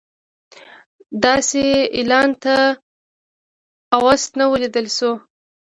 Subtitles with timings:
[1.23, 1.63] داسې
[1.97, 2.59] اعلان تر
[3.95, 5.13] اوسه نه و لیدل شوی.